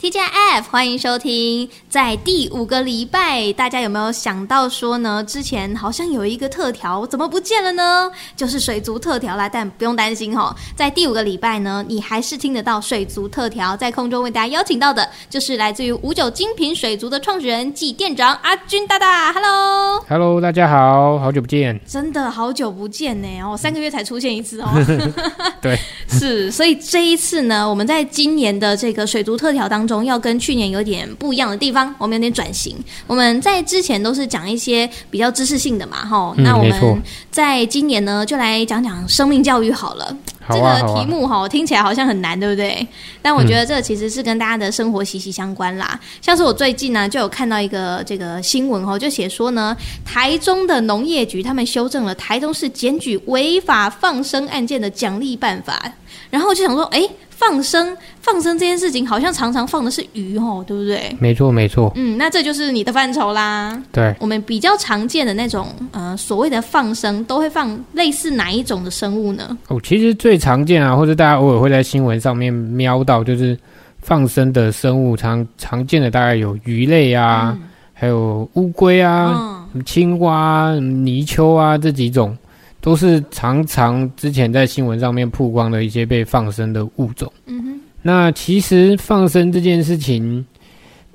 [0.00, 1.68] TGIF，欢迎收听。
[1.88, 5.24] 在第五个礼拜，大家有没有想到说呢？
[5.24, 8.08] 之前好像有一个特调，怎么不见了呢？
[8.36, 9.48] 就是水族特调啦。
[9.48, 13.76] 但不用担心哈，在第五个礼拜呢，你还是听得到水族特调。
[13.76, 19.32] 在空中为大家邀请到的，就是来自于五九精品水族的创始人暨店长阿军大大。
[19.32, 23.26] Hello，Hello，大家好，好久不见，真的好久不见呢。
[23.42, 24.68] 哦，三个月才出现一次哦。
[25.60, 25.76] 对，
[26.06, 26.52] 是。
[26.52, 30.04] 所以这一次呢，我们在今年的这个水族特调当中。
[30.04, 32.76] 要跟去年有点不一样的地方，我们有点转型。
[33.06, 36.44] 我们在之前都是讲一些比较知识性的嘛，哈、嗯。
[36.44, 40.14] 那我们在今年呢，就来讲讲生命教育好了。
[40.40, 42.86] 好啊、这个题目哈，听起来好像很难，对不对？
[43.20, 45.90] 但我觉得这个其实是跟大家的生活息息相关啦。
[45.92, 55.92] 嗯、像是我最近呢，就有看到一个这个新闻哦，就写说呢，台中的农业局他们修正了台中市检举违法放生案件的奖励办法，
[56.30, 57.06] 然后就想说，哎。
[57.38, 61.16] 放生放生这件事情，好像常常放的是鱼哦，对不对？
[61.20, 61.92] 没错，没错。
[61.94, 63.80] 嗯，那这就是你的范畴啦。
[63.92, 69.56] 对，我们比较常见的那种呃所谓的放生，都会放类似哪一种的生物呢？
[69.68, 73.56] 哦，其实最常见啊，或者大家偶尔会在新闻上面瞄到，就是
[74.02, 82.36] 放生的生物常常见的大概有鱼类啊，嗯、还有乌龟啊、嗯、青蛙、泥鳅啊这几种。
[82.80, 87.30] 都是常常之前在新闻上面曝光的一些被放生的物种。
[87.46, 90.44] 嗯哼，那其实放生这件事情，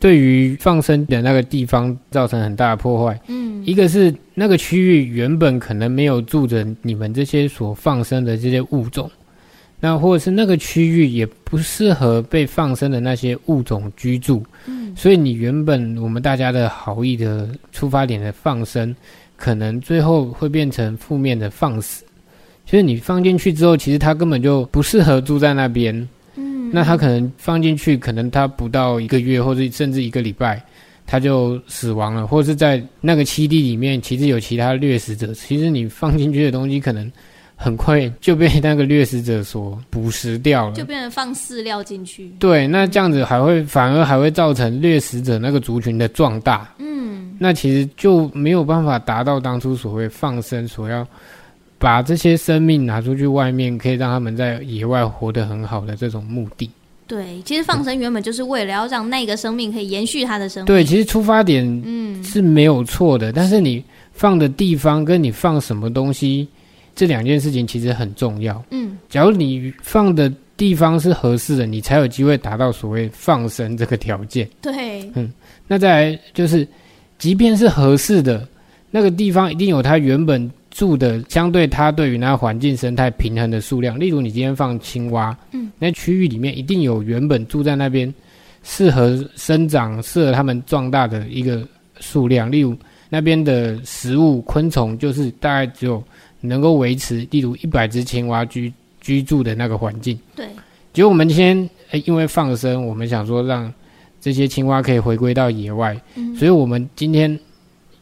[0.00, 3.18] 对于放生的那个地方造成很大的破坏。
[3.28, 9.08] 嗯，一个是那个区域原本可能没有住着你们这些所放生的这些物种，
[9.78, 14.44] 那或者是那个区域也不适合被放生的那些物种居住。
[14.66, 18.94] 嗯，所以你原本我们大家的好意的出发点的放生。
[19.42, 22.04] 可能最后会变成负面的放死，
[22.64, 26.08] 就是你放进去之后，其实它根本就不适合住在那边。
[26.36, 30.62] 嗯，那它可能放进去，可能它不到一个月，或者甚至一个礼拜，
[31.04, 35.34] 它就死亡了，或者是在那个栖地里面，其实有其他掠食者。
[35.34, 37.10] 其实你放进去的东西，可能
[37.56, 42.30] 很快就被那个掠食者所捕食掉了，就变成放饲料进去。
[42.38, 46.72] 对，那这样子还会反而还会造成掠食者那个族群的壮大。
[46.78, 47.31] 嗯。
[47.42, 51.04] 那其实就没有办法达到当初所谓放生所要
[51.76, 56.70] 把这些生命拿出去外面，可以让他们在野外活得很好的这种目的。
[57.08, 60.66] 对，其实放生原本就是为了要让那个生命可以延续它的生命。
[60.66, 63.82] 对，其实出发点嗯是没有错的，嗯，但是你
[64.12, 66.46] 放的地方跟你放什么东西
[66.94, 68.64] 这两件事情其实很重要。
[68.70, 74.48] 嗯，假如你放的地方是合适的，你才有机会达到所谓放生这个条件。
[74.62, 75.32] 对，嗯，
[75.66, 76.64] 那再来就是。
[77.22, 78.44] 即便是合适的
[78.90, 83.96] 那个地方，一定有它原本住的相对它对于那个环境生态平衡的数量。
[83.96, 88.12] 例如，你今天放青蛙，嗯，那区域里面一定有原本住在那边
[88.64, 91.64] 适合生长、适合它们壮大的一个
[92.00, 92.50] 数量。
[92.50, 92.76] 例如，
[93.08, 96.02] 那边的食物昆虫就是大概只有
[96.40, 100.18] 能够维持，例如一百只青蛙居居住的那个环境。
[100.34, 100.48] 对。
[100.92, 103.72] 结果我们今天诶，因为放生，我们想说让。
[104.22, 107.36] 这些青蛙可以回归到野外，嗯，所以我们今天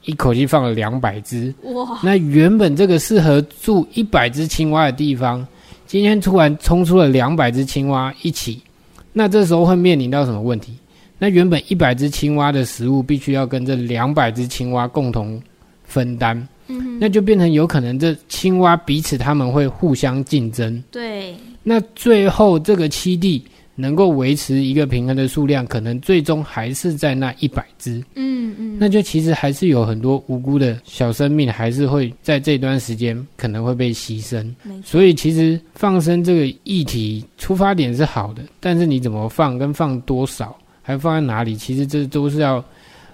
[0.05, 1.53] 一口气放了两百只。
[1.63, 1.99] 哇！
[2.03, 5.47] 那原本这个适合住一百只青蛙的地方，
[5.87, 8.61] 今天突然冲出了两百只青蛙一起，
[9.15, 10.75] 那这时候会面临到什么问题？
[11.19, 15.41] 那原本一百只青蛙的食物必须要跟这两百只青蛙共同
[15.85, 20.85] 分担，嗯，那就变成有可能这青蛙彼此他们会互相竞争。
[20.91, 23.43] 对，那最后这个栖地。
[23.81, 28.03] 能够维持一个平衡的数量，可能最终还是在那一百只。
[28.15, 34.45] 嗯嗯，那就其实还是有很多无辜的小生命，还是会在这段时间可能会被牺牲。
[34.85, 42.63] 所以其实放生这个议题出发点是好的，但是你怎么放，跟放多少，还放在哪里，其实这都是要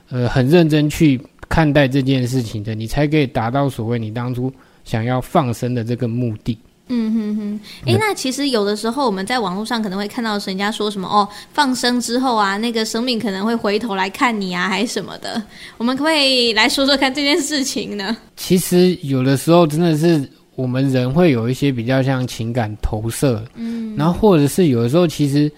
[0.09, 4.53] 呃很认真去看待这件事情的，你才可以达到所谓你当初
[4.85, 6.59] 想要放生的这个目的。
[6.89, 15.43] 嗯哼哼，哎、欸，那其实有的时候我们在网络上可能会看到人家说什么哦，放生之后啊，那个生命可能会回头来看你啊，还是什么的。
[15.79, 18.17] 我们可不可以来说说看这件事情呢？
[18.37, 25.51] 其实有的时候真的是我们人会有一些比较像情感投射，嗯，然后或者是有的时候其实，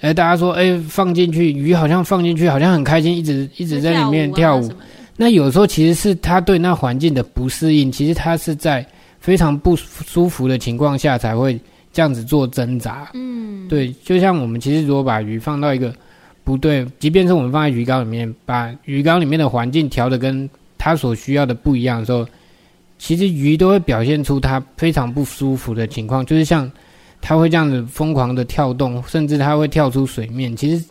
[0.00, 4.86] 哎，大家说哎，放进去鱼好像放进去好像很开心，一直一直在里面跳舞，跳舞啊，
[5.16, 8.86] 那有时候其实是他对那环境的不适应，其实他是在。
[9.20, 11.58] 非常不舒服的情况下才会
[11.92, 13.10] 这样子做挣扎。
[13.14, 15.94] 嗯，对，就像我们其实如果把鱼放到一个
[16.44, 20.48] 不对，即便是我们放在鱼缸里面，把鱼缸里面的环境调的跟
[20.78, 22.26] 它所需要的不一样的时候，
[22.98, 26.70] 其实鱼都会表现出它非常不舒服的情况，就是像
[27.20, 30.56] 它会这样子疯狂的跳动，甚至它会跳出水面。
[30.56, 30.84] 其实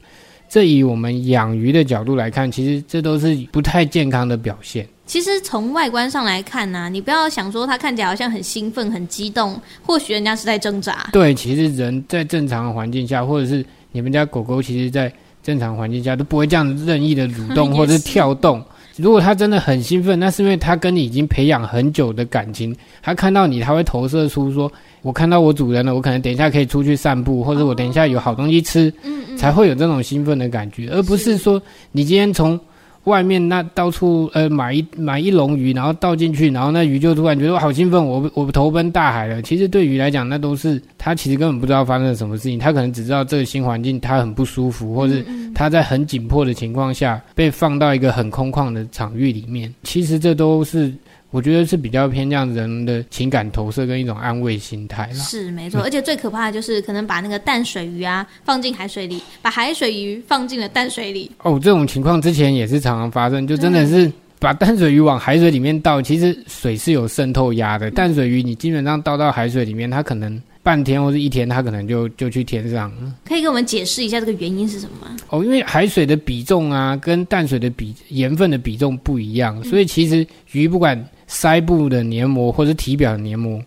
[0.50, 4.88] 这以我们养鱼的角度来看，其实这都是不太健康的表现。
[5.06, 11.08] 其实从外观上来看呢、啊，你不要想说它看起来好像很兴奋、很激动，或许人家是在挣扎。
[11.14, 15.12] 对，其实人在正常的环境下，或者是你们家狗狗，其实在
[15.42, 18.62] 正常环境下都不会这样任意的蠕动 或者是跳动。
[18.98, 22.76] 如果它真的很兴奋，那是因为它跟你已经培养很久的感情。
[23.02, 24.70] 它看到你，它会投射出说
[25.04, 28.92] ：“我看到我主人了，我可能等一下可以出去散步，或者我等一下有好东西吃，
[29.38, 31.62] 才会有这种兴奋的感觉，而不是说
[31.92, 32.60] 你今天从。”
[33.08, 39.42] 外面那到处呃买一买一笼鱼，然后倒进去，然后那鱼就突然觉得好兴奋，我我投奔大海了。
[39.42, 45.26] 其实对鱼来讲，那都是它其实根本不知道发生了什么事情，它可能只知道这个新环境它很不舒服，或是
[45.56, 49.74] 它在很紧迫的情况下被放到一个很空旷的场域里面。
[49.84, 50.94] 其实这都是。
[51.38, 55.08] 我觉得是比较偏向人的情感投射跟一种安慰心态。
[55.14, 61.30] 是没错，而且最可怕的就是可能把那个淡水鱼啊放进海水里，把海水鱼放进了淡水里。
[61.44, 67.92] 哦，这种情况之前也是常常发生，就真的是把淡水鱼往海水里面倒，其实水是有渗透压的。
[67.92, 73.14] 淡水鱼你基本上倒到海水里面，它可能半天或者一天，它可能就就去天上了。
[73.26, 75.16] 可以给我们解释一下这个原因是什么吗？
[75.30, 81.08] 哦，因为海水的比重啊跟淡水的比盐分的比重不一样，所以其实鱼不管。
[81.28, 83.62] 鳃部的黏膜或者体表的黏膜，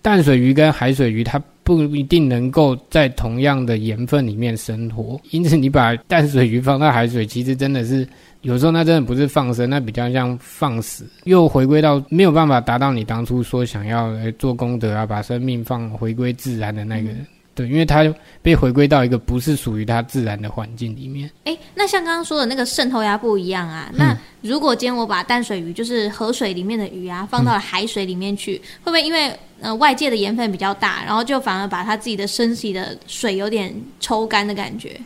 [0.00, 8.06] 淡水鱼跟海水鱼它不一定能够在同样的盐分里面生活，因此你把淡水鱼放到海水，其实真的是
[8.40, 17.10] 有时候那真的不是放生，那比较像放死，又回归到没有办法达到你当初说想要来做功德啊，把生命放回归自然的那个。
[17.54, 18.02] 对，因为它
[18.40, 21.30] 被回归到一个不是属于它自然的环境里面。
[21.44, 23.92] 哎，那像刚刚说的那个渗透压不一样啊。
[23.94, 33.70] 那如果今天我把淡水鱼，就是河水里面的鱼啊，放到了海水里面去，嗯、会不会因为呃外界的盐分比较大，然后就反而把它自己的身体的水有点
[34.00, 34.98] 抽干的感觉？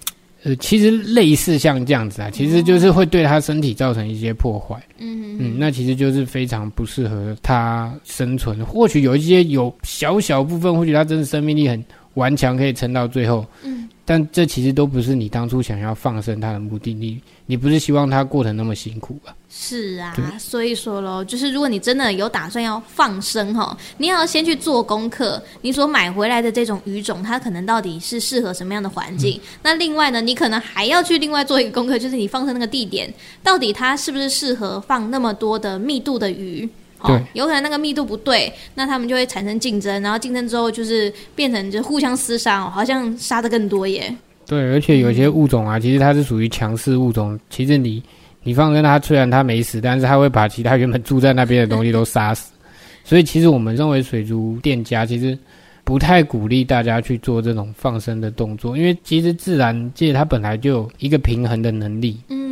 [0.44, 4.81] 呃，其实类似像这样子啊，其实就是会对它身体造成一些破坏。
[4.99, 8.64] 嗯嗯，那其实就是非常不适合它生存。
[8.64, 11.84] 或许有一些有小小部分，或许它真的生命力很。
[12.16, 19.34] 顽强可以撑到最后，嗯，但这其实都不是你当初想要放生它的目的，你你不是希望它过得那么辛苦吧？
[19.50, 29.38] 是啊，所以说喽，就是如果你真的有打算要放生哈，你要先去做功课，你所买回来的这种鱼种，它可能到底是适合什么样的环境？
[29.42, 36.68] 嗯、那另外呢，你可能还要去另外做一个功课，就是你放生那个地点，到底它是不是适合放那么多的密度的鱼？
[37.04, 44.14] 对、哦，有可能那个密度不对，那他们就会产生竞争，然后竞争之后就是变成就互相厮杀，好像杀的更多耶。
[44.46, 48.02] 对，而且有些物种啊，其实它是属于强势物种，其实你
[48.43, 52.52] 你放生它，虽然它没死，但是它会把其他原本住在那边的东西都杀死。
[53.04, 55.37] 所以其实我们认为水族店家其实
[55.84, 62.16] 不太鼓励大家去做这种放生的动作，因为其实自然界它本来就有一个平衡的能力。
[62.28, 62.45] 嗯。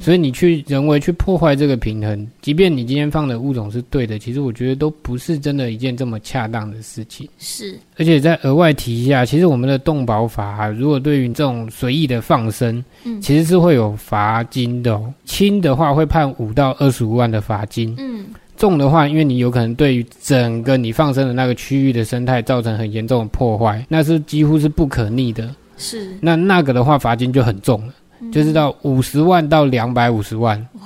[0.00, 7.28] 所以你去人为去破坏这个平衡，即便你今天放的物种是对的，其实我觉得都不是真的一件这么恰当的事情。
[7.38, 15.12] 是，而且再额外提一下，其实我们的动保法啊，如果对于这种随意的放生，嗯，其实是会有罚金的哦。
[15.26, 18.24] 轻的话会判五到二十五万的罚金，嗯，
[18.56, 25.54] 重的话，因为你有可能对于整个你放生的那个区域的生态造成很严重的破坏，那是几乎是不可逆的。
[25.76, 27.94] 是，那那个的话罚金就很重了。
[28.30, 30.82] 就是到五十万到两百五十万，哇，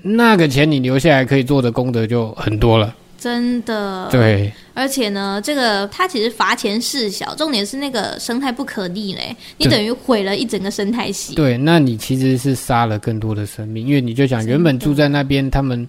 [0.00, 4.08] 那个钱你留下来可以做的功德就很多了，真的。
[4.12, 11.34] 对，而且呢，这个它其实罚钱事小，重点是那个生态不可逆嘞，你等于毁了一整个生态系。
[11.34, 15.86] 对，那你其实是杀了更多的生命，因为你就想原本住在那边，他们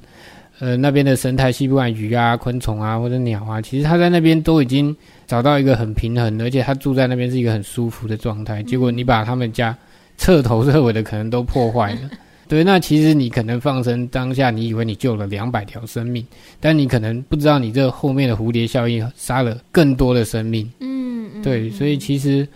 [0.58, 4.96] 呃那边的生态系，不管鱼啊、昆虫啊或者鸟啊，其实他在那边都已经
[5.28, 8.64] 找到一个很平衡的，而且他住在那边是一个很舒服的状态。
[8.64, 9.78] 结果你把他们家。
[10.20, 12.10] 彻头彻尾的可能都破坏了，
[12.48, 16.24] 对，那其实你可能放生当下，你以为你救了两百条生命，
[16.60, 22.48] 但你可能不知道你这后面的蝴蝶效应杀了更多的生命，嗯，对，所以其实。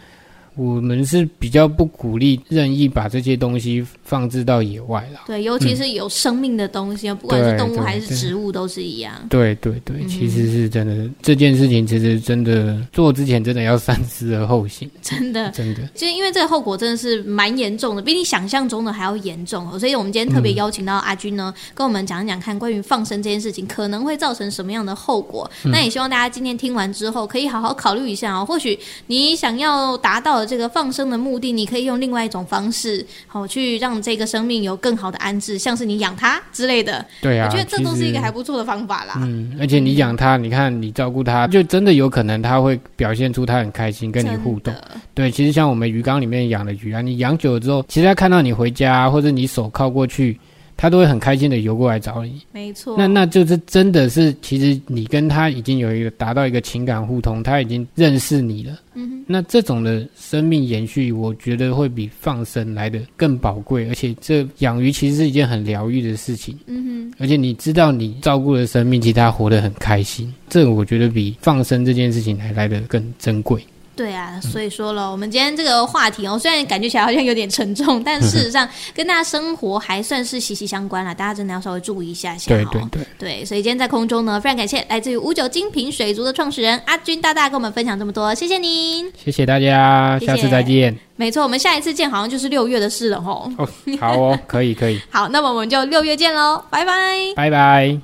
[0.55, 5.21] 我们是比较不鼓励任意把这些东西放置到野外了。
[5.25, 9.13] 对，尤其是有生命的东西，嗯、不管是动物还是植物，都是一样。
[9.29, 11.15] 对对对，对，其实是真的、嗯。
[11.21, 14.89] 这件事情其实真的做之前真的要三思而后行。
[15.01, 15.81] 真的，真的。
[15.95, 19.79] 其实因为这个后果真的是蛮严重的，比你想象中的还要严重哦。
[19.79, 25.49] 所以我们今天特别邀请到阿军呢，嗯、跟我们讲一讲看关于放生这件事情可能会造成什么样的后果。
[25.63, 28.45] 嗯、那也希望大家今天听完之后，可以好好考虑一下哦。
[28.45, 30.42] 或许你想要达到。
[30.43, 37.03] 了这个放生的目的，你可以用另外一种方式，好去让这个生命有更好的安置，像是你养它之类的。
[37.21, 39.13] 对啊，我觉得这都是一个还不错的方法啦。
[39.17, 44.73] 嗯，而且你养它，你看你照顾它，就真的有可能它会表现出它很开心跟你互动。
[45.13, 50.37] 对，其实像我们鱼缸里面养的鱼啊，你养久了之后，其实它看到你回家，或者你手靠过去。
[50.75, 52.95] 他都会很开心的游过来找你，没错。
[52.97, 58.73] 那那就是真的是，其实你跟他已经有一个达到一个情感互通，他已经认识你了。
[58.95, 59.12] 嗯哼。
[59.33, 66.55] 那这种的生命延续，我觉得会比放生来的更宝贵，而且这养鱼其实是一件很疗愈的事情。
[66.67, 67.13] 嗯哼。
[67.17, 73.59] 而且你知道你照顾的生命，其实它活得很开心，这个我觉得比放生这件事情还来得更珍贵。
[73.95, 81.13] 对啊，所以说了，我们今天这个话题哦，虽然感觉起来好像有点沉重，但事实上 跟大家生活还算是息息相关了。
[81.13, 82.49] 大家真的要稍微注意一下下。
[82.49, 90.97] 对对对，对，所以今天在空中呢，非常感谢来自于五九精品水族的创始人阿军大大跟我们分享这么多，谢谢您，谢谢大家，下次再见。
[91.15, 93.51] 没错，我们下一次见好像就是六月的事了吼。
[93.57, 93.69] 哦，
[93.99, 94.99] 好哦，可以可以。
[95.11, 98.03] 好，那么我们就六月见喽，拜拜，拜拜。